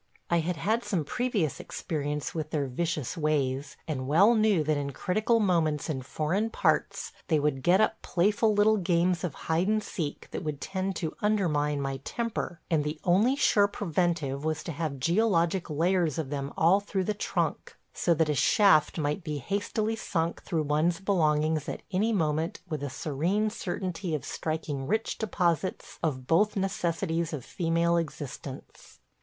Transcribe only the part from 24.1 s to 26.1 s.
of striking rich deposits